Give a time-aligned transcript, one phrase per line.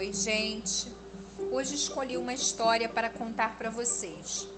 [0.00, 0.90] Oi, gente.
[1.52, 4.48] Hoje escolhi uma história para contar para vocês.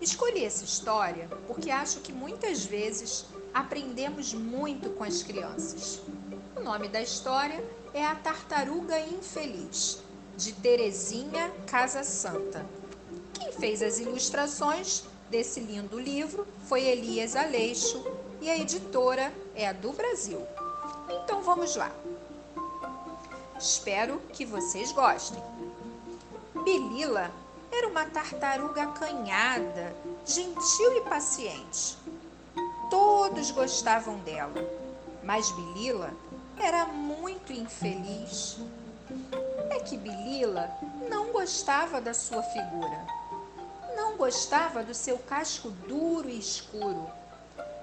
[0.00, 6.00] Escolhi essa história porque acho que muitas vezes aprendemos muito com as crianças.
[6.56, 7.60] O nome da história
[7.92, 9.98] é A Tartaruga Infeliz,
[10.36, 12.64] de Terezinha Casa Santa.
[13.32, 18.00] Quem fez as ilustrações desse lindo livro foi Elias Aleixo
[18.40, 20.46] e a editora é a do Brasil.
[21.10, 21.92] Então vamos lá.
[23.64, 25.42] Espero que vocês gostem.
[26.64, 27.30] Bilila
[27.72, 29.96] era uma tartaruga acanhada,
[30.26, 31.96] gentil e paciente.
[32.90, 34.52] Todos gostavam dela,
[35.22, 36.12] mas Bilila
[36.58, 38.58] era muito infeliz.
[39.70, 40.70] É que Bilila
[41.08, 43.06] não gostava da sua figura,
[43.96, 47.08] não gostava do seu casco duro e escuro.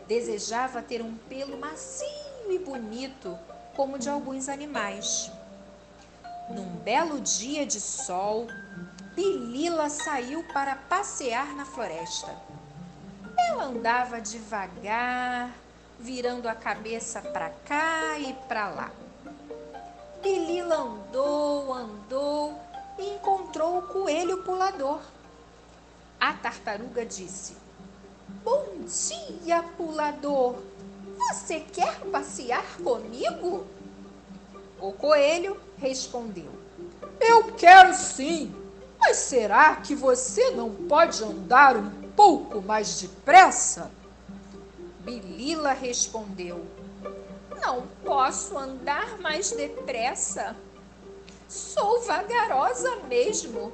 [0.07, 2.05] Desejava ter um pelo macio
[2.51, 3.35] e bonito,
[3.75, 5.31] como de alguns animais.
[6.49, 8.47] Num belo dia de sol,
[9.15, 12.35] Bilila saiu para passear na floresta.
[13.37, 15.53] Ela andava devagar,
[15.99, 18.91] virando a cabeça para cá e para lá.
[20.21, 22.59] Bilila andou, andou
[22.97, 25.01] e encontrou o coelho pulador.
[26.19, 27.57] A tartaruga disse:
[28.43, 30.61] Bom dia, pulador!
[31.17, 33.65] Você quer passear comigo?
[34.81, 36.51] O coelho respondeu:
[37.19, 38.53] Eu quero sim,
[38.99, 43.91] mas será que você não pode andar um pouco mais depressa?
[45.01, 46.65] Bilila respondeu:
[47.61, 50.55] Não posso andar mais depressa.
[51.47, 53.71] Sou vagarosa mesmo.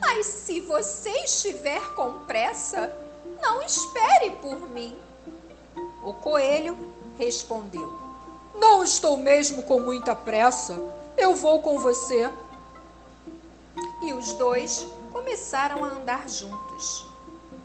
[0.00, 2.94] Mas se você estiver com pressa,
[3.42, 4.96] não espere por mim.
[6.04, 6.76] O coelho
[7.18, 8.09] respondeu:
[8.60, 10.78] Não estou mesmo com muita pressa.
[11.16, 12.30] Eu vou com você.
[14.02, 17.06] E os dois começaram a andar juntos.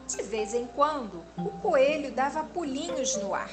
[0.08, 3.50] De vez em quando, o coelho dava pulinhos no ar.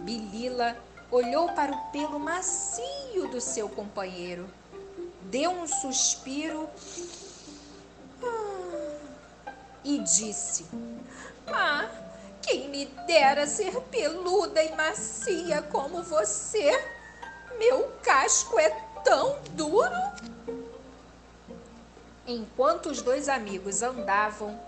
[0.00, 0.76] Bilila
[1.10, 4.48] olhou para o pelo macio do seu companheiro,
[5.22, 6.68] deu um suspiro
[8.22, 8.96] ah,
[9.84, 10.66] e disse:
[11.46, 11.88] Ah,
[12.50, 16.68] quem me dera ser peluda e macia como você.
[17.56, 18.70] Meu casco é
[19.04, 19.94] tão duro.
[22.26, 24.60] Enquanto os dois amigos andavam,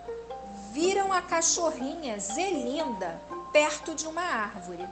[0.71, 3.19] viram a cachorrinha Zelinda
[3.51, 4.87] perto de uma árvore.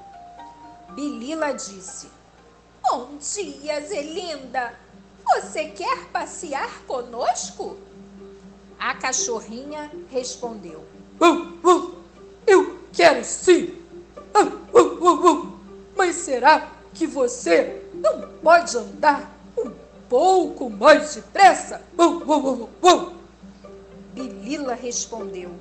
[0.89, 2.09] Bilila disse:
[2.83, 4.77] Bom dia, Zelinda.
[5.33, 7.77] Você quer passear conosco?
[8.77, 10.85] A cachorrinha respondeu:
[11.21, 11.90] uh, uh.
[12.93, 13.75] Quero sim!
[14.35, 15.59] Uh, uh, uh, uh,
[15.95, 19.71] Mas será que você não pode andar um
[20.09, 21.81] pouco mais depressa?
[24.13, 25.51] Bilila respondeu: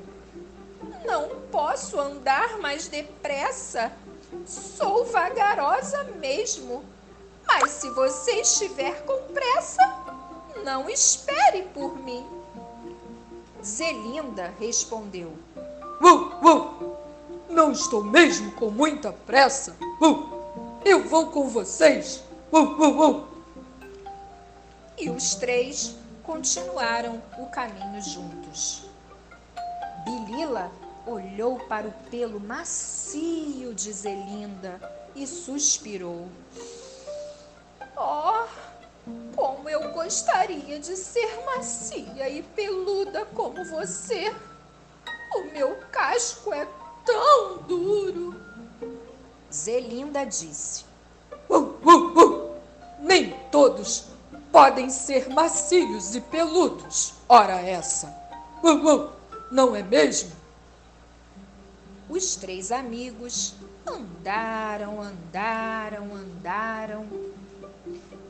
[1.04, 3.92] Não posso andar mais depressa.
[4.46, 6.84] Sou vagarosa mesmo.
[7.46, 9.82] Mas se você estiver com pressa,
[10.64, 12.24] não espere por mim.
[13.64, 15.59] Zelinda respondeu: Uh, uh,
[17.50, 19.76] não estou mesmo com muita pressa.
[20.00, 22.22] Uh, eu vou com vocês.
[22.52, 23.28] Uh, uh, uh.
[24.98, 28.88] E os três continuaram o caminho juntos.
[30.04, 30.70] Bilila
[31.06, 34.80] olhou para o pelo macio de Zelinda
[35.14, 36.28] e suspirou.
[37.96, 38.46] Oh,
[39.34, 44.34] como eu gostaria de ser macia e peluda como você!
[45.34, 46.66] O meu casco é
[47.10, 48.34] tão duro.
[49.52, 50.84] Zelinda disse:
[51.48, 52.56] uh, uh, uh.
[53.00, 54.06] Nem todos
[54.52, 58.14] podem ser macios e peludos, ora essa.
[58.62, 59.10] Uh, uh.
[59.50, 60.30] Não é mesmo?
[62.08, 63.54] Os três amigos
[63.86, 67.06] andaram, andaram, andaram.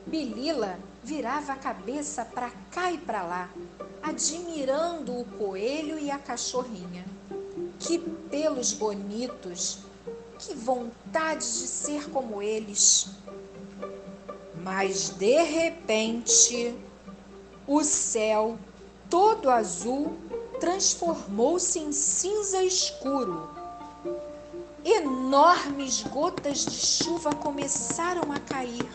[0.06, 3.50] Bilila virava a cabeça para cá e para lá,
[4.02, 7.04] admirando o coelho e a cachorrinha.
[7.80, 9.78] Que pelos bonitos!
[10.38, 13.08] Que vontade de ser como eles!
[14.62, 16.74] Mas de repente,
[17.66, 18.58] o céu,
[19.08, 20.12] todo azul,
[20.60, 23.48] transformou-se em cinza escuro.
[24.84, 28.90] Enormes gotas de chuva começaram a cair.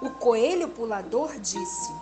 [0.00, 1.92] O coelho pulador disse: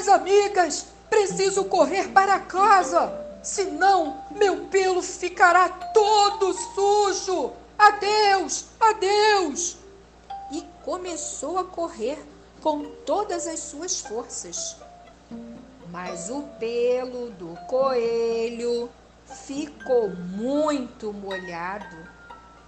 [0.00, 3.12] minhas amigas, preciso correr para casa,
[3.42, 7.52] senão meu pelo ficará todo sujo.
[7.78, 8.66] Adeus!
[8.80, 9.76] Adeus!
[10.52, 12.18] E começou a correr
[12.62, 14.76] com todas as suas forças.
[15.90, 18.88] Mas o pelo do coelho
[19.26, 21.96] ficou muito molhado.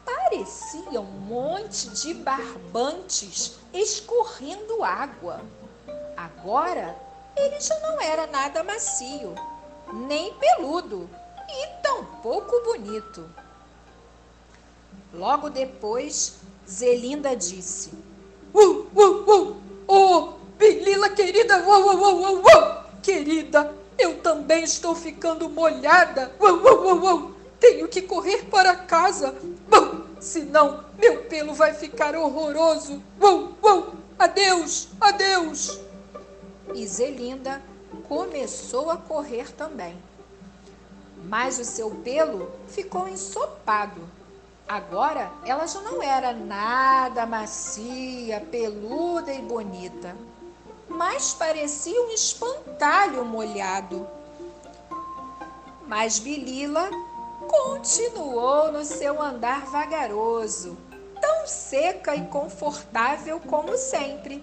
[0.05, 5.40] Parecia um monte de barbantes escorrendo água.
[6.17, 6.94] Agora
[7.37, 9.34] ele já não era nada macio,
[9.93, 11.08] nem peludo
[11.49, 13.29] e tampouco bonito.
[15.12, 16.38] Logo depois,
[16.69, 17.93] Zelinda disse:
[18.55, 19.56] Uh, uh, uh!
[19.87, 21.58] Oh, Belila querida!
[21.58, 22.84] Uh, uh, uh, uh, uh!
[23.02, 26.32] Querida, eu também estou ficando molhada!
[26.38, 27.34] Uh, uh, uh, uh!
[27.58, 29.34] Tenho que correr para casa!
[29.70, 30.02] Uh!
[30.20, 33.02] Senão, meu pelo vai ficar horroroso!
[33.20, 33.96] Uh, uh!
[34.19, 34.88] Adeus!
[35.00, 35.81] Adeus!
[36.74, 37.62] E Zelinda
[38.08, 39.96] começou a correr também.
[41.24, 44.08] Mas o seu pelo ficou ensopado
[44.72, 50.16] Agora ela já não era nada macia, peluda e bonita,
[50.88, 54.06] mas parecia um espantalho molhado.
[55.86, 56.88] Mas Bilila
[57.46, 60.78] continuou no seu andar vagaroso,
[61.20, 64.42] tão seca e confortável como sempre.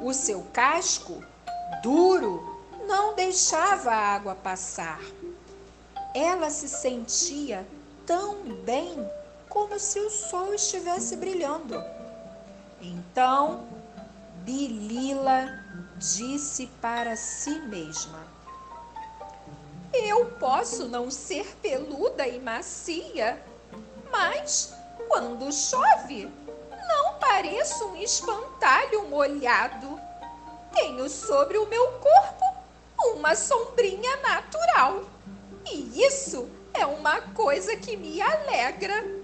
[0.00, 1.22] O seu casco,
[1.80, 5.00] duro, não deixava a água passar.
[6.14, 7.66] Ela se sentia
[8.04, 9.08] tão bem
[9.48, 11.82] como se o sol estivesse brilhando.
[12.80, 13.66] Então,
[14.44, 15.62] Bilila
[15.96, 18.26] disse para si mesma:
[19.92, 23.42] Eu posso não ser peluda e macia,
[24.10, 24.74] mas
[25.08, 26.30] quando chove,
[26.88, 29.91] não pareço um espantalho molhado.
[30.74, 32.62] Tenho sobre o meu corpo
[33.14, 35.04] uma sombrinha natural.
[35.70, 39.22] E isso é uma coisa que me alegra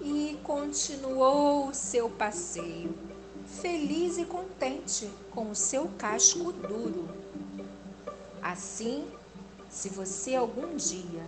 [0.00, 2.94] e continuou o seu passeio,
[3.46, 7.08] feliz e contente com o seu casco duro.
[8.42, 9.06] Assim,
[9.68, 11.22] se você algum dia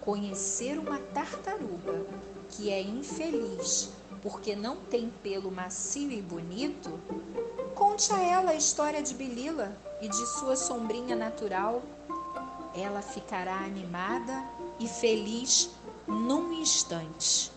[0.00, 2.06] conhecer uma tartaruga
[2.50, 3.90] que é infeliz
[4.22, 6.98] porque não tem pelo macio e bonito,
[7.96, 11.80] conte a ela a história de Bilila e de sua sombrinha natural.
[12.74, 14.44] Ela ficará animada
[14.78, 15.70] e feliz
[16.06, 17.50] num instante.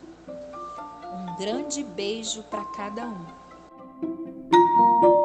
[1.14, 5.19] Um grande beijo para cada um.